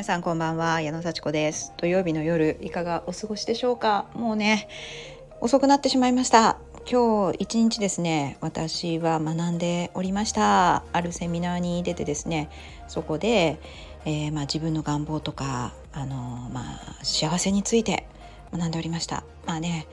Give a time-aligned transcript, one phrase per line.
[0.00, 1.74] 皆さんこんばんは矢野幸子です。
[1.76, 4.06] 土曜日の夜いかがお過ごしでしょうか？
[4.14, 4.66] もうね
[5.42, 6.56] 遅くなってしまいました。
[6.90, 10.84] 今日一日ですね私は学んでおりました。
[10.94, 12.48] あるセミナーに出てですね
[12.88, 13.60] そこで、
[14.06, 18.08] えー、まあ、自分の願望とかあの、まあ、幸せについて
[18.54, 19.22] 学んでおりました。
[19.44, 19.86] まあね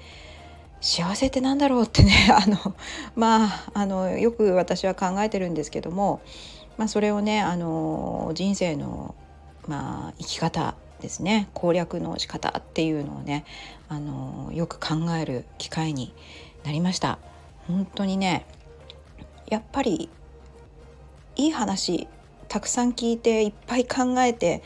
[0.80, 2.76] 幸せってなんだろうってね あの
[3.18, 6.22] まああのよく私は考えてるんですけども
[6.78, 9.16] まあ、それをねあの人生の、
[9.68, 11.50] まあ、生き方ですね。
[11.54, 13.46] 攻略の仕方っていうのをね
[13.90, 16.14] あのよく考える機会に
[16.64, 17.20] なりました。
[17.68, 18.46] 本当にね
[19.48, 20.10] やっぱり
[21.36, 22.08] いい話
[22.48, 24.64] たくさん聞いていっぱい考えて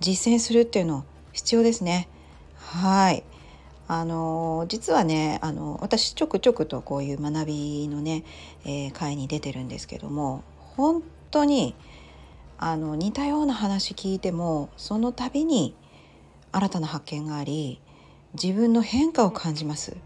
[0.00, 2.08] 実践するっていうの必要ですね。
[2.56, 3.24] はい。
[3.88, 8.22] あの実はねあの私ちょくちょくとこういう学びのね、
[8.64, 10.44] えー、会に出てるんですけども
[10.76, 11.74] 本当に
[12.62, 15.74] あの似たような話聞いてもその度に
[16.52, 17.80] 新たな発見があり
[18.34, 19.96] 自分の変化を感じます。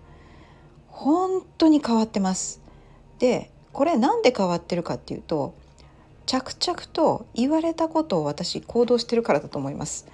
[0.86, 2.62] 本当に変わってます。
[3.19, 5.52] でこれなんで変わってるかっていうと
[6.27, 10.06] 着々と言われたことを私行動してるからだと思います。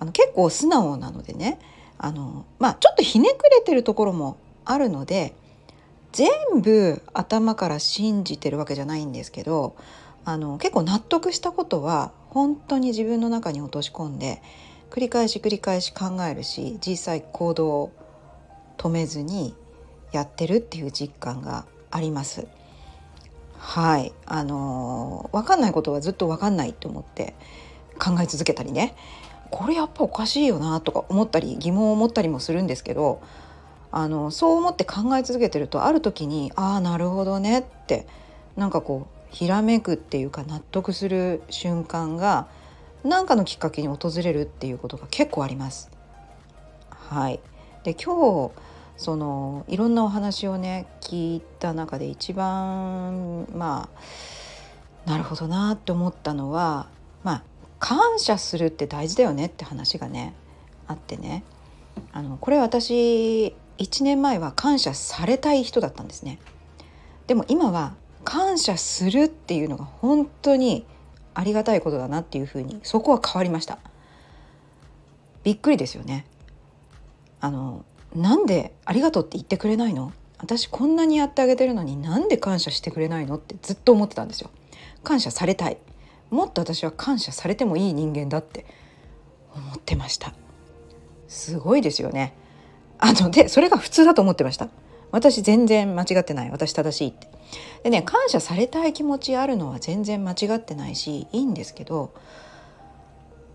[0.00, 1.60] あの結構素直なのでね。
[1.96, 5.36] あのまあちょっとひねくれてるところもあるので
[6.14, 6.30] 全
[6.62, 9.74] 部頭から信じてるわけじゃないんですけど
[10.24, 14.40] あの結構納得したことは本当に自分の中に落とし込んで
[14.90, 17.92] 繰り返し繰り返し考えるし実際行動を
[18.78, 19.56] 止めずに
[20.12, 22.46] やってるっていう実感があります。
[23.58, 27.34] はいあの分かんないことはずっと分かんないと思って
[27.98, 28.94] 考え続けたりね
[29.50, 33.22] これやっぱおかしいよなとか思ったり疑問を持ったりもするんですけど
[33.96, 38.08] あのそう思って考え続けてるとある時にああなるほどねって
[38.56, 42.48] なんかこうひらめくっていうか納得する瞬間が
[43.04, 45.92] 何かのきっかけに訪れるっていうことが結構あります。
[46.90, 47.38] はい、
[47.84, 48.50] で今日
[48.96, 53.88] そのいろんなお話をね聞いた中で一番ま
[55.06, 56.88] あなるほどなって思ったのは
[57.22, 57.42] まあ
[57.78, 60.34] 感謝するって大事だよねって話がね
[60.88, 61.44] あってね
[62.12, 66.38] あのこれ私1年前は感謝されたい人だったんですね。
[67.26, 70.86] でも今は感謝するっていうのが本当に
[71.34, 73.78] ありがたいことだなっていうふうにそこは変わりました。
[75.42, 76.24] びっくりですよね。
[77.40, 80.12] あのなんでありがとうって言ってくれないの？
[80.38, 84.50] 私こんなにやってあげてるのになんで感謝してくれないのってずっと思ってたんですよ。
[85.02, 85.78] 感謝されたい。
[86.30, 88.66] もっと私は感謝されてもいい人間だって
[89.54, 90.32] 思ってました。
[91.28, 92.34] すごいですよね。
[93.06, 94.70] あのでそれが普通だと思ってました。
[95.10, 96.50] 私全然間違ってない。
[96.50, 97.28] 私正しいって。
[97.82, 102.14] でね感謝されたい気持ちあるのは全然間違ってないしいいんですけど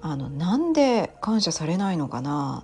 [0.02, 2.64] あのなんで感謝されないのかな？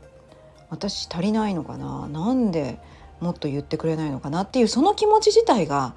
[0.70, 2.08] 私足りないのかな？
[2.08, 2.78] なんで
[3.20, 5.96] もっと言ってくれないのかなっていうその気持ち自体が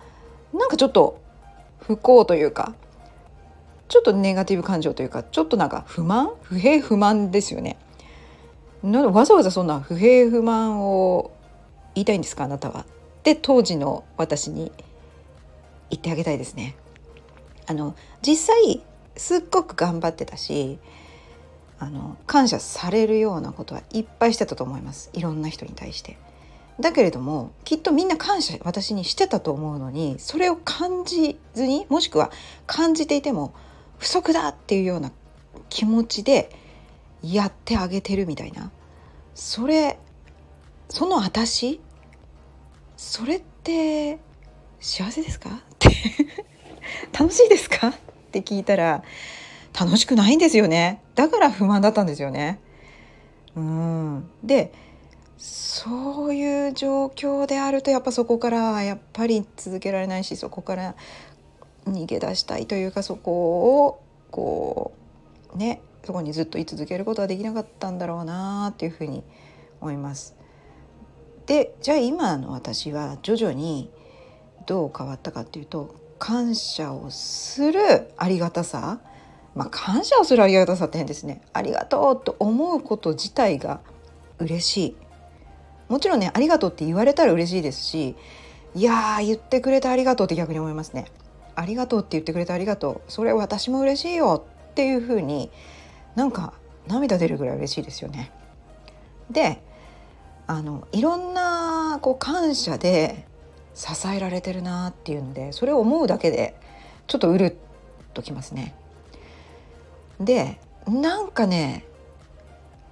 [0.55, 1.21] なんかちょっと
[1.81, 2.75] 不幸というか
[3.89, 6.31] ちょっとネガティブ感情というかちょっとなんか不満？
[6.43, 7.77] 不平不満ですよね。
[8.83, 11.33] わざわざそんな不平不満を
[11.95, 12.87] 言いたいんですかあなたは。
[13.25, 14.73] で当時の私に
[15.91, 16.77] 言ってあげたいですね。
[17.67, 18.83] あの実際
[19.17, 20.79] すっごく頑張ってたし
[21.79, 26.17] あの感謝されるようなことはいっぱいしてたと思いますいろんな人に対して。
[26.81, 32.31] だけれどもきっとみんな感謝私にしてたと思うのにそれを感じずにもしくは
[32.69, 33.53] 感じていても
[33.99, 35.11] 不足だっていうような
[35.69, 36.51] 気持ちで
[37.23, 38.71] やってあげてるみたいな。
[39.35, 39.99] それ
[40.89, 41.81] その私？
[42.97, 44.19] それって
[44.81, 45.51] 幸せですか？
[45.51, 45.91] って。
[47.19, 47.89] 楽しいですか？
[47.89, 47.93] っ
[48.33, 49.03] て聞いたら
[49.79, 51.03] 楽しくないんですよね。
[51.15, 52.61] だから不満だったんですよね。
[53.55, 54.31] うん。
[54.43, 54.73] で
[55.37, 60.97] そういう状況であるとやっぱそこからやっぱり続けられないしそこから
[61.87, 64.03] 逃げ出したいというかそこを
[64.33, 64.93] こ
[65.55, 69.25] うねそこにずっと居続けることはできなかったんだろうなっていうふうに
[69.81, 70.35] 思います。
[71.47, 73.91] でじゃあ今の私は徐々に
[74.67, 77.81] どう変わったかっていうと感謝をする
[78.17, 79.01] ありがたさ。
[79.55, 81.41] まあ感謝をするありがたさって変ですね。
[81.53, 83.81] ありがとうと思うこと自体が
[84.39, 84.97] 嬉しい。
[85.89, 88.15] もちろんねありがとうって言われたら嬉しいですし
[88.75, 91.07] いやー言ってくれてありがとうって逆に思いますね。
[91.55, 93.11] ありがとうって言ってくれてありがとう。
[93.11, 95.51] それ私も嬉しいよっていう風に
[96.19, 96.53] なんか
[96.89, 98.33] 涙出るぐらい嬉しいですよね
[99.31, 99.63] で
[100.49, 103.25] あのいろんなこう感謝で
[103.73, 106.59] 支えられてるなっていうんでそれを思うだけで
[107.07, 107.55] ちょっとうるっ
[108.15, 108.75] ときますね。
[110.19, 111.85] でなんかね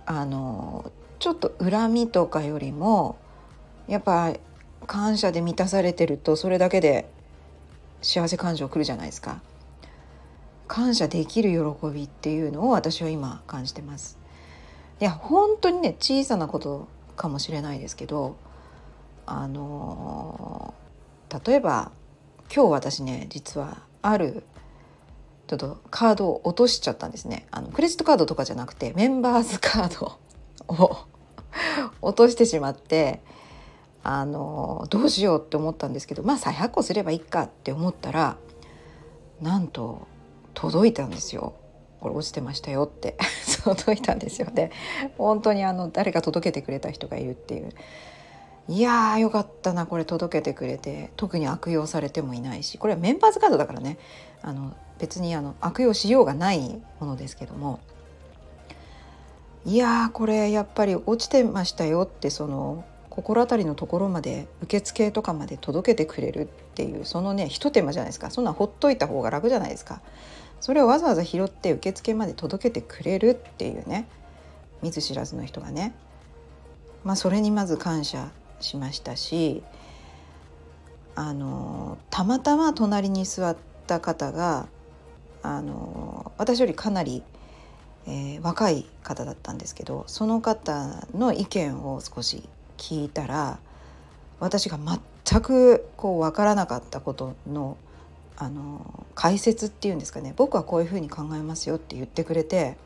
[0.04, 3.16] あのちょっと恨みとかよりも
[3.88, 4.34] やっぱ
[4.86, 7.10] 感謝で満たされてるとそれだけで
[8.02, 9.42] 幸せ感情来るじゃないですか
[10.68, 14.18] 感謝できる喜びっていうのを私は今感じてます。
[15.00, 18.36] いや本当にね小さなことかもしれないですけど
[19.26, 20.74] あの
[21.44, 21.92] 例えば
[22.54, 24.44] 今日私ね実はある
[25.46, 27.46] ちょっとカードを落としちゃったんですね。
[27.50, 30.18] あのクレジットカードとかじゃなくてメンバーズカード
[30.68, 30.96] を
[32.02, 33.22] 落としてしまって
[34.02, 38.36] あのどうしようって思ったんですけどまあ再発行すればいいかって思ったら
[39.40, 40.06] なんと
[40.56, 41.54] 届いたんですよ。
[42.00, 43.16] これ落ちてましたよって。
[43.62, 44.70] 届いたんですよね。
[45.18, 47.72] 本当にあの誰か届けてくれた人がいるっていう。
[48.68, 51.12] いやーよかったなこれ届けてくれて。
[51.16, 52.78] 特に悪用されてもいないし。
[52.78, 53.98] これはメンバーズカードだからね。
[54.40, 57.80] あの別にあの悪用しようがないものですけども。
[59.66, 68.30] いやーこれやっぱり落ちてましたよってその心当たりのところまで受付とかまで届けてくれるっていうそのねひと手間じゃないですか。
[68.30, 70.00] そんなほっといた方が楽じゃないですか。
[70.60, 74.08] それをわざわざ拾って受付まで届けてくれるっていうね。
[74.82, 75.94] 見ず知らずの人がね。
[77.04, 78.30] まあそれにまず感謝
[78.60, 79.62] しましたし
[81.14, 83.56] あのたまたま隣に座っ
[83.86, 84.66] た方が
[85.42, 87.22] あの私よりかなり、
[88.06, 93.58] えー、若い方だったんですけどその方の意見を少し聞いたら
[94.40, 97.76] 私が全くこう分からなかったことの
[98.36, 100.34] あの解説っていうんですかね。
[100.36, 102.76] 僕はこういうふうに考えますよって言ってくれて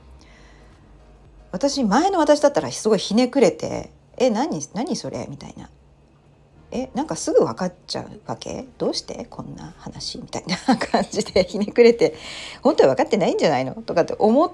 [1.52, 5.68] 私前の私だったらすごいひねくれて「え何何それ?」みたいな。
[6.72, 8.64] えなんかすぐ分かっちゃうわけ？
[8.78, 9.26] どうして？
[9.28, 10.18] こんな話？
[10.18, 12.14] みたいな 感じでひねくれて
[12.62, 13.74] 本当は分かってないんじゃないの？
[13.74, 14.50] とかって思っ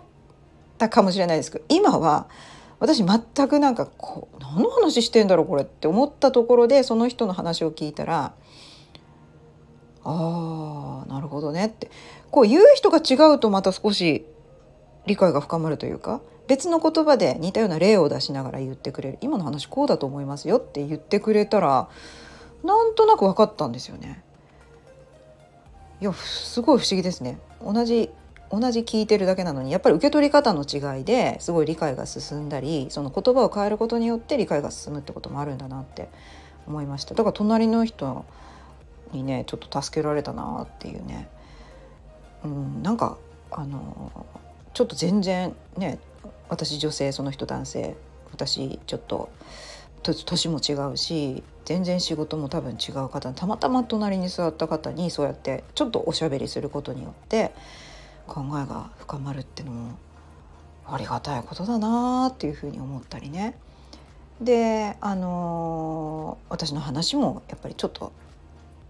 [0.78, 2.26] たかもしれないですけど今は
[2.80, 8.32] 私全くなんかこう何の話してんだろうこれって思ったところでその人の話を聞いたら
[10.08, 11.90] ああなるほどねって。
[12.30, 14.24] こう言う人が違うとまた少し
[15.06, 19.18] 理解が深まるというか別の言葉で似たような例を出しながら言ってくれる。
[19.20, 21.88] 今の話こうだと思いますよって言ってくれたら
[22.62, 24.22] なんとなく分かったんですよね。
[26.00, 27.40] いやすごい不思議ですね。
[27.60, 28.10] 同じ
[28.48, 36.08] 同じ聞いてるだけなのにやっぱり受け取り方の違いですごい理解が進んだりその言葉を変えることによって理解が進むってこともあるんだなって
[36.68, 37.16] 思いました。
[37.16, 38.24] だから隣の人
[39.12, 41.28] にねちょっと助けられたなっていうね、
[42.44, 43.18] うん、なんか
[43.50, 44.26] あの
[44.74, 45.98] ちょっと全然ね
[46.48, 47.96] 私女性その人男性
[48.32, 49.30] 私ちょっと
[50.02, 57.52] 年も違うし全然仕事も多分違う方たまたま隣に座った方にそうやってちょっとおしゃべりすることによって
[58.28, 59.98] 考えが深まるってのも
[60.86, 63.58] ありがたいことだなっていうふうに思ったりね。
[64.40, 68.12] であのー、私の話もやっぱりちょっと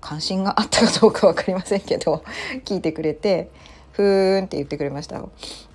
[0.07, 2.23] 関心があったかどうか分かりませんけど
[2.65, 3.51] 聞いてくれて
[3.91, 5.21] ふーんって言ってくれました、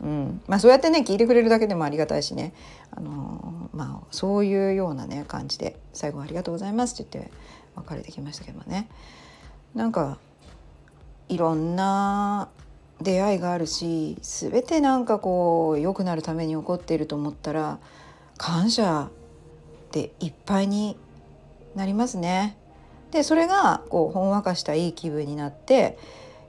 [0.01, 0.41] うん。
[0.47, 2.53] まあ、そうやってね聞いてくれるだけでもありがたいしね、
[2.91, 7.31] あのー、まあ、そういうようなね感じで最後ありがとうございますって言って
[7.75, 8.87] 別れてきましたけどね。
[9.75, 10.17] なんか
[11.27, 12.47] いろんな
[13.01, 17.79] 出会いがあるし全てなんかこう良くなるために起こっていると思ったら
[18.37, 19.09] 感謝
[19.91, 20.97] でいっぱいに
[21.75, 22.60] なりますね。
[23.11, 25.97] でそれがこうほんわかしたいい気分になって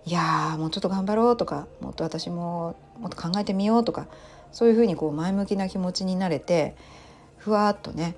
[0.05, 4.07] いやもうちょっと頑張ろうとかもっと私ももっと考えてみようとか
[4.53, 6.75] そういうふうにこう前向きな気持ちになれて
[7.39, 8.17] ふわっとね、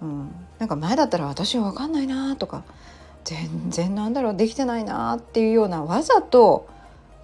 [0.00, 2.64] うん、なんか前だったら私は分かんないなとか
[3.24, 6.68] 全然なんだろうできてないなっていうようなわざと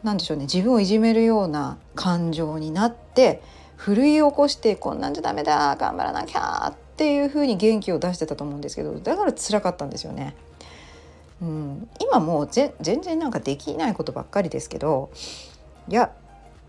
[0.03, 3.43] 何でしょうね自分をいじめるような感情になって
[3.77, 10.35] 奮い起こしてこんなんじゃダメだ頑張らなきゃっていうふうに元気を出してたと思うんですけどだから辛かったんですよね。
[11.41, 15.11] うん、今もう全然なんかできないことばっかりですけど
[15.89, 16.13] いや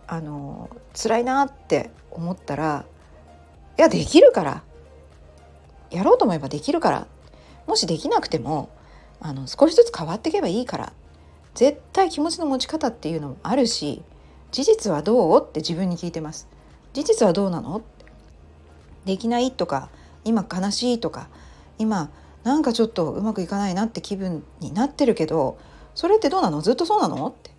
[0.07, 2.85] あの辛いなって思ったら
[3.77, 4.63] いやできるから
[5.89, 7.07] やろうと思えばできるから
[7.65, 8.69] もしできなくても
[9.19, 10.93] あの少しずつ変わっていけばいいから
[11.55, 14.03] 絶対気持ちの持ち方っていうのもあるし
[14.51, 15.43] 事実はどう？
[15.43, 16.47] って自分に聞いてます。
[16.93, 17.83] 事実はどうなの？
[19.05, 19.51] できない？
[19.51, 19.89] とか
[20.23, 20.99] 今悲しい？
[20.99, 21.27] とか
[21.77, 22.09] 今
[22.43, 25.57] なんかちょっとうまくいかないなって気分になってるけど
[25.95, 26.61] それってどうなの？
[26.61, 27.27] ずっとそうなの？
[27.27, 27.51] って。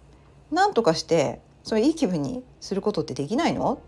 [0.51, 3.81] 何とかしてそれいい気分にすることってできないの？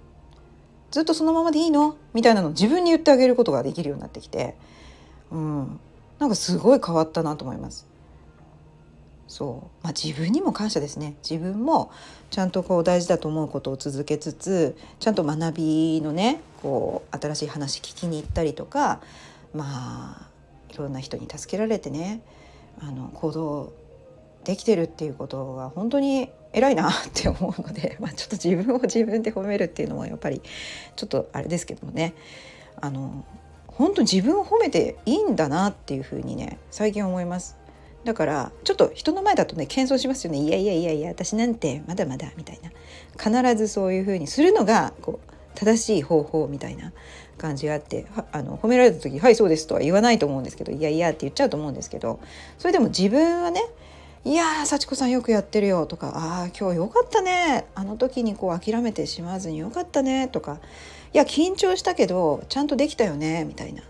[0.91, 1.97] ずっとそのままでいいの？
[2.13, 4.57] みたいなのを自分に言ってあげることができるようになってきて、
[5.31, 5.81] うん、
[6.19, 7.87] なんかすごい変わったなと思います。
[9.27, 11.17] そう、まあ、自分にも感謝ですね。
[11.29, 11.91] 自分も
[12.29, 19.01] ちゃんとこう大事だと思うことを続けつつちゃんと学びのねこう新しい話聞きに行ったりとか
[19.55, 20.32] まあ
[20.73, 22.23] いろんな人に助けられてね
[22.81, 23.73] あの行動
[24.45, 30.43] できてるっていうことが本当に偉いなって思うので、 まあ、ちょっと自分を自分で褒めるっていうのもやっぱり
[30.97, 32.15] ちょっとあれですけどもね。
[32.81, 33.25] あの
[33.69, 37.57] 本当自分を褒めていいんだなっていうふにね最近思います。
[38.05, 40.39] だからちょっと人の前だとね謙遜しますよね。
[40.39, 42.71] いやいやいやいや私なんてまだまだみたいな。
[43.17, 46.93] 必ずそういうふうにするのがこう正しい方法みたいな
[47.39, 52.21] 感じがあってあの褒められた時「はいそうです」とは言わないと思うんですけど「いやいや」って言っちゃうと思うんですけど
[52.59, 53.63] それでも自分はね
[54.25, 60.61] 「いや幸子さんよくやってるよ」とか「ああ今日よかったねあの時にこう諦めてしまわずによかったね」とか
[61.13, 63.83] 「いや緊張したけどちゃんとできたよね」みたいな。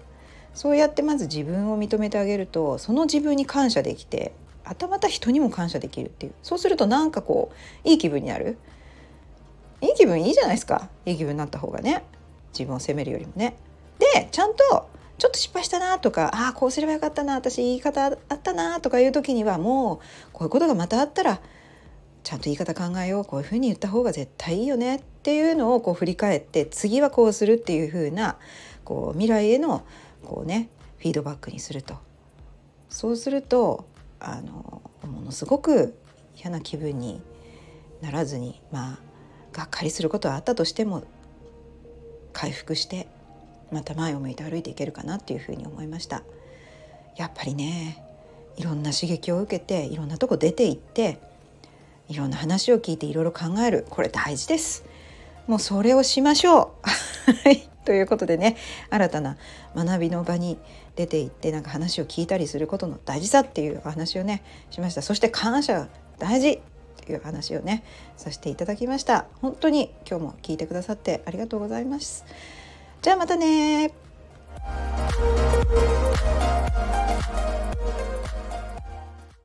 [0.55, 4.33] そうやってまず自分を認めてあげるとその自分に感謝できて
[4.65, 6.33] あたまた人にも感謝できるっていう。
[6.43, 7.51] そうするとなんかこ
[7.85, 8.59] ういい気分になる。
[9.83, 10.89] いい気分いいじゃないですか。
[11.05, 12.05] いい気分になった方がね。
[12.53, 13.57] 自分を責めるよりもね。
[13.99, 19.99] でちゃんとちょっと失敗したなとかああこうすればよかったな私言い方あったなとかいう時にはもう
[20.33, 21.41] こういうことがまたあったら
[22.23, 23.25] ちゃんと言い方考えよう。
[23.25, 24.97] こういうふうに言った方が絶対いいよね。
[24.97, 28.37] っていうのをこう振り返って次はこうするっていうふうな
[28.85, 29.83] こう未来への
[30.25, 31.97] こうねフィードバックにすると。
[32.89, 33.87] そうすると
[34.21, 35.97] あのものすごく
[36.37, 37.21] 嫌な気分に
[38.01, 39.12] ならずにまあ
[39.53, 41.05] がっかりすることはあったとしても
[42.33, 43.07] 回復して
[43.71, 46.23] また前を向いて歩いていけるかなっていうふうに思いました。
[47.17, 48.03] やっぱりね
[48.57, 51.19] いろんな刺激を受けていろんなとこ出ていって
[52.09, 54.85] いろんな話を聞いていろいろ考えるこれ大事です。
[55.47, 57.85] もうそれをしましょう。
[57.85, 58.57] ということでね
[58.91, 59.37] 新たな
[59.75, 60.59] 学びの場に
[60.95, 65.03] 出ていってなんか話を聞いたりすることの大事さっていうお話をねしました。
[65.03, 66.61] そして感謝大事。
[67.11, 67.83] いう話をね
[68.17, 69.27] させていただきました。
[69.41, 72.25] 本当に今日も聞いてくださってありがとうございます。
[73.01, 73.93] じゃあまたね